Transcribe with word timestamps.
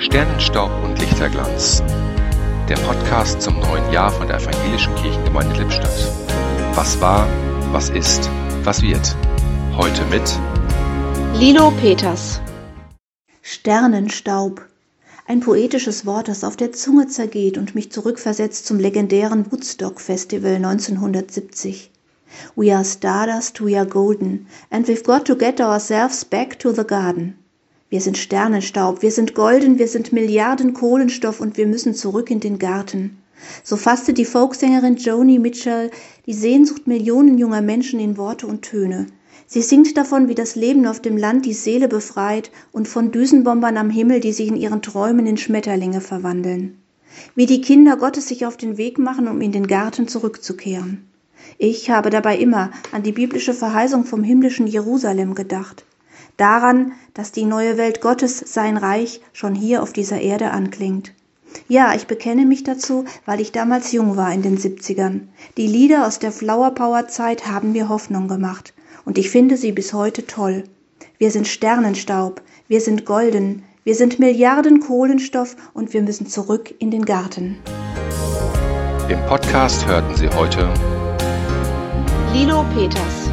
Sternenstaub 0.00 0.70
und 0.82 0.98
Lichterglanz. 0.98 1.82
Der 2.70 2.76
Podcast 2.76 3.42
zum 3.42 3.60
neuen 3.60 3.92
Jahr 3.92 4.10
von 4.10 4.26
der 4.28 4.38
Evangelischen 4.38 4.94
Kirchengemeinde 4.94 5.58
Lippstadt. 5.58 6.10
Was 6.74 6.98
war, 7.02 7.28
was 7.70 7.90
ist, 7.90 8.30
was 8.64 8.80
wird. 8.80 9.14
Heute 9.76 10.02
mit 10.06 10.22
Lilo 11.34 11.70
Peters. 11.72 12.40
Sternenstaub. 13.42 14.66
Ein 15.26 15.40
poetisches 15.40 16.06
Wort, 16.06 16.28
das 16.28 16.44
auf 16.44 16.56
der 16.56 16.72
Zunge 16.72 17.08
zergeht 17.08 17.58
und 17.58 17.74
mich 17.74 17.92
zurückversetzt 17.92 18.66
zum 18.66 18.78
legendären 18.78 19.52
Woodstock 19.52 20.00
Festival 20.00 20.54
1970. 20.54 21.90
We 22.56 22.74
are 22.74 22.86
stardust, 22.86 23.62
we 23.62 23.76
are 23.76 23.86
golden, 23.86 24.46
and 24.70 24.88
we've 24.88 25.04
got 25.04 25.26
to 25.26 25.36
get 25.36 25.60
ourselves 25.60 26.24
back 26.24 26.58
to 26.60 26.72
the 26.72 26.84
garden. 26.84 27.39
Wir 27.90 28.00
sind 28.00 28.16
Sternenstaub, 28.16 29.02
wir 29.02 29.10
sind 29.10 29.34
golden, 29.34 29.80
wir 29.80 29.88
sind 29.88 30.12
Milliarden 30.12 30.74
Kohlenstoff 30.74 31.40
und 31.40 31.56
wir 31.56 31.66
müssen 31.66 31.92
zurück 31.92 32.30
in 32.30 32.38
den 32.38 32.60
Garten. 32.60 33.18
So 33.64 33.76
fasste 33.76 34.12
die 34.12 34.24
Folksängerin 34.24 34.94
Joni 34.94 35.40
Mitchell 35.40 35.90
die 36.24 36.32
Sehnsucht 36.32 36.86
Millionen 36.86 37.36
junger 37.36 37.62
Menschen 37.62 37.98
in 37.98 38.16
Worte 38.16 38.46
und 38.46 38.62
Töne. 38.62 39.06
Sie 39.48 39.62
singt 39.62 39.96
davon, 39.96 40.28
wie 40.28 40.36
das 40.36 40.54
Leben 40.54 40.86
auf 40.86 41.00
dem 41.00 41.16
Land 41.16 41.46
die 41.46 41.52
Seele 41.52 41.88
befreit 41.88 42.52
und 42.70 42.86
von 42.86 43.10
Düsenbombern 43.10 43.76
am 43.76 43.90
Himmel, 43.90 44.20
die 44.20 44.32
sich 44.32 44.46
in 44.46 44.56
ihren 44.56 44.82
Träumen 44.82 45.26
in 45.26 45.36
Schmetterlinge 45.36 46.00
verwandeln. 46.00 46.78
Wie 47.34 47.46
die 47.46 47.60
Kinder 47.60 47.96
Gottes 47.96 48.28
sich 48.28 48.46
auf 48.46 48.56
den 48.56 48.76
Weg 48.76 49.00
machen, 49.00 49.26
um 49.26 49.40
in 49.40 49.50
den 49.50 49.66
Garten 49.66 50.06
zurückzukehren. 50.06 51.08
Ich 51.58 51.90
habe 51.90 52.10
dabei 52.10 52.38
immer 52.38 52.70
an 52.92 53.02
die 53.02 53.10
biblische 53.10 53.52
Verheißung 53.52 54.04
vom 54.04 54.22
himmlischen 54.22 54.68
Jerusalem 54.68 55.34
gedacht 55.34 55.84
daran, 56.40 56.92
dass 57.14 57.32
die 57.32 57.44
neue 57.44 57.76
Welt 57.76 58.00
Gottes, 58.00 58.38
sein 58.38 58.76
Reich, 58.76 59.20
schon 59.32 59.54
hier 59.54 59.82
auf 59.82 59.92
dieser 59.92 60.20
Erde 60.20 60.50
anklingt. 60.50 61.12
Ja, 61.68 61.94
ich 61.94 62.06
bekenne 62.06 62.46
mich 62.46 62.64
dazu, 62.64 63.04
weil 63.26 63.40
ich 63.40 63.52
damals 63.52 63.92
jung 63.92 64.16
war 64.16 64.32
in 64.32 64.42
den 64.42 64.58
70ern. 64.58 65.22
Die 65.56 65.66
Lieder 65.66 66.06
aus 66.06 66.18
der 66.18 66.32
Flower 66.32 66.70
Power 66.70 67.08
Zeit 67.08 67.46
haben 67.46 67.72
mir 67.72 67.88
Hoffnung 67.88 68.28
gemacht 68.28 68.72
und 69.04 69.18
ich 69.18 69.30
finde 69.30 69.56
sie 69.56 69.72
bis 69.72 69.92
heute 69.92 70.26
toll. 70.26 70.64
Wir 71.18 71.30
sind 71.30 71.48
Sternenstaub, 71.48 72.40
wir 72.68 72.80
sind 72.80 73.04
golden, 73.04 73.64
wir 73.84 73.94
sind 73.94 74.18
Milliarden 74.18 74.80
Kohlenstoff 74.80 75.56
und 75.74 75.92
wir 75.92 76.02
müssen 76.02 76.26
zurück 76.26 76.74
in 76.78 76.90
den 76.90 77.04
Garten. 77.04 77.58
Im 79.08 79.18
Podcast 79.26 79.86
hörten 79.86 80.14
Sie 80.14 80.28
heute 80.28 80.72
Lilo 82.32 82.64
Peters. 82.74 83.29